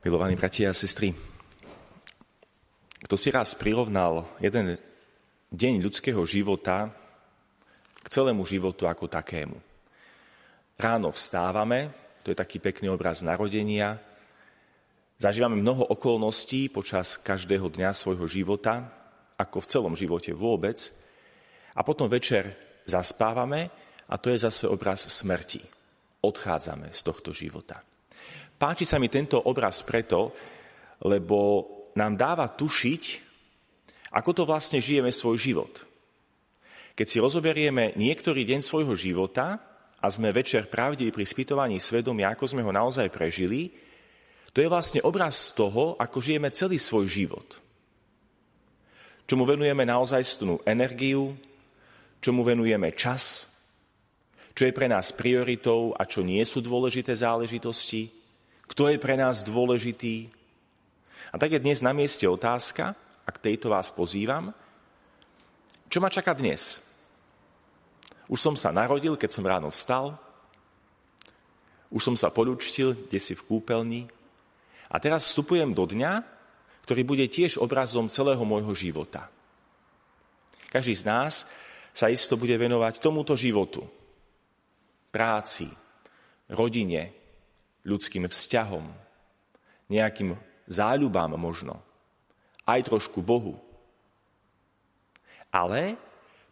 [0.00, 1.12] Milovaní bratia a sestry,
[3.04, 4.80] kto si raz prirovnal jeden
[5.52, 6.88] deň ľudského života
[8.00, 9.60] k celému životu ako takému.
[10.80, 11.92] Ráno vstávame,
[12.24, 14.00] to je taký pekný obraz narodenia,
[15.20, 18.88] zažívame mnoho okolností počas každého dňa svojho života,
[19.36, 20.80] ako v celom živote vôbec,
[21.76, 22.56] a potom večer
[22.88, 23.68] zaspávame
[24.08, 25.60] a to je zase obraz smrti.
[26.24, 27.84] Odchádzame z tohto života.
[28.60, 30.36] Páči sa mi tento obraz preto,
[31.08, 31.64] lebo
[31.96, 33.02] nám dáva tušiť,
[34.12, 35.80] ako to vlastne žijeme svoj život.
[36.92, 39.56] Keď si rozoberieme niektorý deň svojho života
[39.96, 43.72] a sme večer pravdiví pri spýtovaní svedomia, ako sme ho naozaj prežili,
[44.52, 47.56] to je vlastne obraz toho, ako žijeme celý svoj život.
[49.24, 51.32] Čomu venujeme naozaj stnú energiu,
[52.20, 53.48] čomu venujeme čas,
[54.52, 58.19] čo je pre nás prioritou a čo nie sú dôležité záležitosti,
[58.70, 60.30] kto je pre nás dôležitý,
[61.30, 62.94] a tak je dnes na mieste otázka,
[63.26, 64.54] a k tejto vás pozývam,
[65.90, 66.78] čo ma čaká dnes?
[68.30, 70.14] Už som sa narodil, keď som ráno vstal,
[71.90, 74.06] už som sa poľučtil, kde si v kúpeľni
[74.86, 76.22] a teraz vstupujem do dňa,
[76.86, 79.26] ktorý bude tiež obrazom celého môjho života.
[80.70, 81.34] Každý z nás
[81.90, 83.82] sa isto bude venovať tomuto životu.
[85.10, 85.66] Práci,
[86.54, 87.19] rodine,
[87.84, 88.84] ľudským vzťahom,
[89.90, 90.36] nejakým
[90.70, 91.80] záľubám možno,
[92.68, 93.58] aj trošku Bohu.
[95.50, 95.98] Ale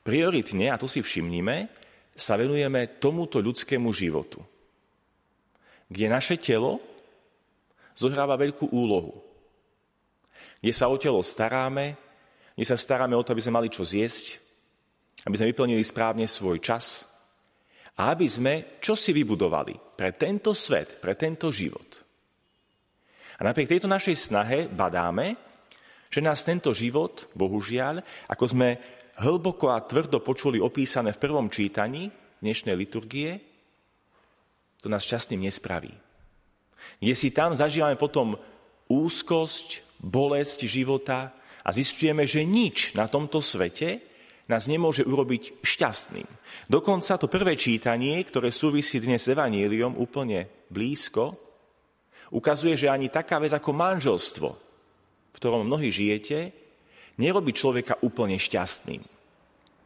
[0.03, 1.71] prioritne, a to si všimnime,
[2.19, 4.43] sa venujeme tomuto ľudskému životu,
[5.87, 6.83] kde naše telo
[7.95, 9.23] zohráva veľkú úlohu.
[10.59, 11.95] Kde sa o telo staráme,
[12.59, 14.43] kde sa staráme o to, aby sme mali čo zjesť,
[15.23, 17.07] aby sme vyplnili správne svoj čas
[17.99, 22.07] a aby sme čo si vybudovali pre tento svet, pre tento život.
[23.39, 25.35] A napriek tejto našej snahe badáme,
[26.09, 28.01] že nás tento život, bohužiaľ,
[28.31, 28.69] ako sme
[29.19, 33.43] hlboko a tvrdo počuli opísané v prvom čítaní dnešnej liturgie,
[34.79, 35.91] to nás šťastným nespraví.
[37.03, 38.39] Kde si tam zažívame potom
[38.87, 41.35] úzkosť, bolesť života
[41.67, 44.01] a zistujeme, že nič na tomto svete
[44.47, 46.27] nás nemôže urobiť šťastným.
[46.67, 51.39] Dokonca to prvé čítanie, ktoré súvisí dnes s Evaníliom úplne blízko,
[52.35, 54.49] ukazuje, že ani taká vec ako manželstvo,
[55.31, 56.51] v ktorom mnohí žijete,
[57.23, 59.03] nerobí človeka úplne šťastným.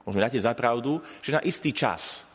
[0.02, 2.26] Môžeme dať za pravdu, že na istý čas,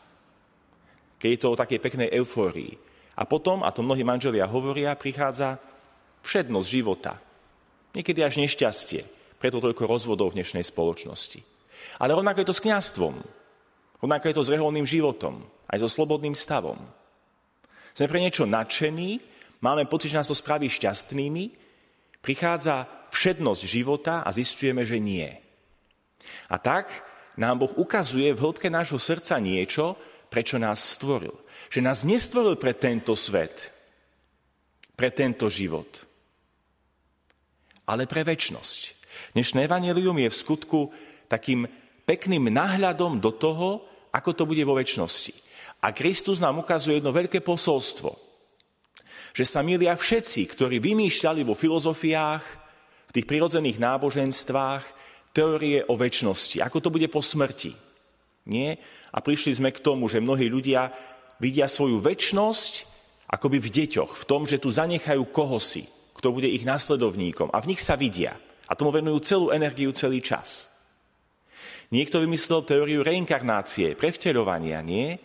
[1.18, 2.78] keď je to o takej peknej eufórii.
[3.18, 5.58] A potom, a to mnohí manželia hovoria, prichádza
[6.22, 7.18] všednosť života.
[7.92, 9.02] Niekedy až nešťastie.
[9.38, 11.42] Preto toľko rozvodov v dnešnej spoločnosti.
[11.98, 13.14] Ale rovnako je to s kniastvom.
[13.98, 15.42] Rovnako je to s reholným životom.
[15.66, 16.78] Aj so slobodným stavom.
[17.92, 19.18] Sme pre niečo nadšení
[19.58, 21.50] máme pocit, že nás to spraví šťastnými,
[22.22, 25.26] prichádza všednosť života a zistujeme, že nie.
[26.48, 26.88] A tak
[27.34, 29.98] nám Boh ukazuje v hĺbke nášho srdca niečo,
[30.30, 31.34] prečo nás stvoril.
[31.68, 33.74] Že nás nestvoril pre tento svet,
[34.94, 36.06] pre tento život,
[37.88, 38.94] ale pre väčnosť.
[39.34, 40.80] Dnešné evanelium je v skutku
[41.26, 41.66] takým
[42.08, 45.36] pekným náhľadom do toho, ako to bude vo väčšnosti.
[45.84, 48.10] A Kristus nám ukazuje jedno veľké posolstvo–
[49.38, 52.44] že sa milia všetci, ktorí vymýšľali vo filozofiách,
[53.06, 54.84] v tých prirodzených náboženstvách
[55.30, 57.70] teórie o väčšnosti, ako to bude po smrti.
[58.50, 58.82] Nie?
[59.14, 60.90] A prišli sme k tomu, že mnohí ľudia
[61.38, 62.72] vidia svoju väčšnosť
[63.30, 65.86] akoby v deťoch, v tom, že tu zanechajú kohosi,
[66.18, 68.34] kto bude ich následovníkom a v nich sa vidia.
[68.66, 70.68] A tomu venujú celú energiu, celý čas.
[71.88, 75.16] Niekto vymyslel teóriu reinkarnácie, prevteľovania, nie?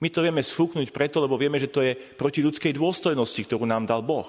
[0.00, 3.84] My to vieme sfúknuť preto, lebo vieme, že to je proti ľudskej dôstojnosti, ktorú nám
[3.84, 4.28] dal Boh.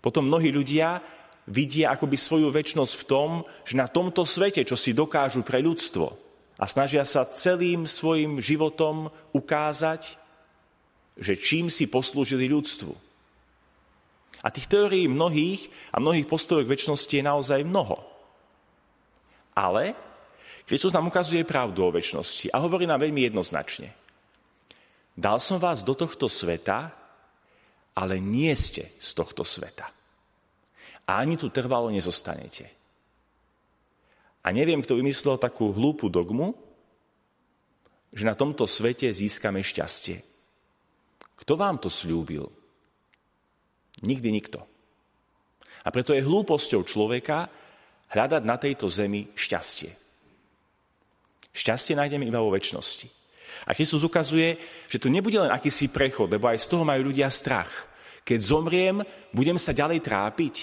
[0.00, 1.00] Potom mnohí ľudia
[1.48, 3.30] vidia akoby svoju väčnosť v tom,
[3.64, 6.12] že na tomto svete, čo si dokážu pre ľudstvo
[6.60, 10.16] a snažia sa celým svojim životom ukázať,
[11.20, 12.92] že čím si poslúžili ľudstvu.
[14.40, 18.09] A tých teórií mnohých a mnohých postojov k väčšnosti je naozaj mnoho.
[19.60, 19.92] Ale
[20.64, 23.92] Kristus nám ukazuje pravdu o väčšnosti a hovorí nám veľmi jednoznačne.
[25.12, 26.88] Dal som vás do tohto sveta,
[27.92, 29.92] ale nie ste z tohto sveta.
[31.04, 32.72] A ani tu trvalo nezostanete.
[34.40, 36.56] A neviem, kto vymyslel takú hlúpu dogmu,
[38.16, 40.24] že na tomto svete získame šťastie.
[41.36, 42.48] Kto vám to slúbil?
[44.00, 44.64] Nikdy nikto.
[45.84, 47.52] A preto je hlúposťou človeka
[48.10, 49.90] hľadať na tejto zemi šťastie.
[51.50, 53.06] Šťastie nájdeme iba vo väčšnosti.
[53.66, 54.56] A Kristus ukazuje,
[54.88, 57.90] že to nebude len akýsi prechod, lebo aj z toho majú ľudia strach.
[58.24, 59.02] Keď zomriem,
[59.34, 60.56] budem sa ďalej trápiť?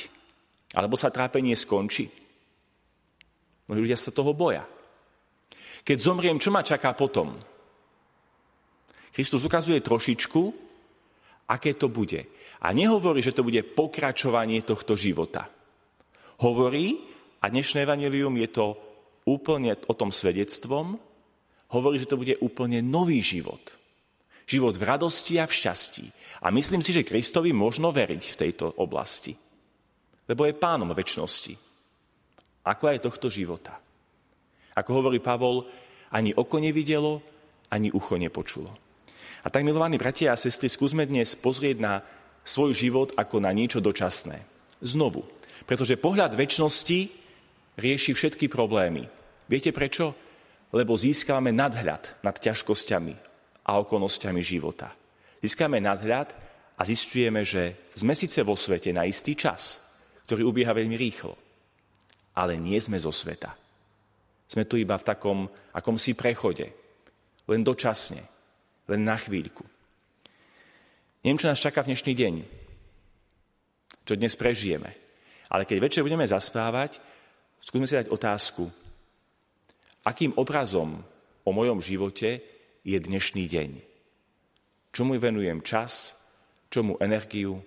[0.76, 2.08] Alebo sa trápenie skončí?
[3.68, 4.64] Mnohí ľudia sa toho boja.
[5.84, 7.36] Keď zomriem, čo ma čaká potom?
[9.12, 10.42] Kristus ukazuje trošičku,
[11.48, 12.28] aké to bude.
[12.64, 15.48] A nehovorí, že to bude pokračovanie tohto života.
[16.44, 17.17] Hovorí,
[17.48, 18.76] a dnešné evanelium je to
[19.24, 21.00] úplne o tom svedectvom,
[21.72, 23.64] hovorí, že to bude úplne nový život.
[24.44, 26.06] Život v radosti a v šťastí.
[26.44, 29.32] A myslím si, že Kristovi možno veriť v tejto oblasti.
[30.28, 31.56] Lebo je pánom väčšnosti.
[32.68, 33.80] Ako aj tohto života.
[34.76, 35.64] Ako hovorí Pavol,
[36.12, 37.24] ani oko nevidelo,
[37.72, 38.76] ani ucho nepočulo.
[39.40, 42.04] A tak, milovaní bratia a sestry, skúsme dnes pozrieť na
[42.44, 44.44] svoj život ako na niečo dočasné.
[44.84, 45.24] Znovu.
[45.64, 47.27] Pretože pohľad väčšnosti
[47.78, 49.06] rieši všetky problémy.
[49.48, 50.12] Viete prečo?
[50.76, 53.16] Lebo získame nadhľad nad ťažkosťami
[53.64, 54.92] a okolnostiami života.
[55.40, 56.36] Získame nadhľad
[56.76, 59.80] a zistujeme, že sme síce vo svete na istý čas,
[60.28, 61.40] ktorý ubieha veľmi rýchlo,
[62.36, 63.56] ale nie sme zo sveta.
[64.48, 66.68] Sme tu iba v takom akomsi prechode,
[67.48, 68.20] len dočasne,
[68.92, 69.64] len na chvíľku.
[71.24, 72.36] Neviem, čo nás čaká v dnešný deň,
[74.08, 74.92] čo dnes prežijeme.
[75.48, 77.00] Ale keď večer budeme zaspávať,
[77.62, 78.68] skúsme si dať otázku,
[80.08, 81.04] akým obrazom
[81.44, 82.44] o mojom živote
[82.84, 83.70] je dnešný deň.
[84.96, 86.18] Čomu venujem čas,
[86.72, 87.60] čomu energiu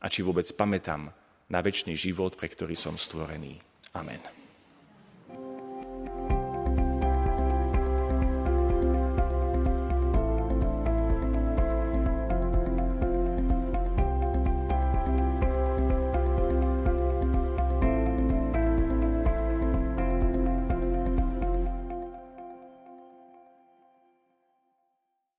[0.00, 1.12] a či vôbec pamätám
[1.50, 3.58] na väčší život, pre ktorý som stvorený.
[3.96, 4.39] Amen.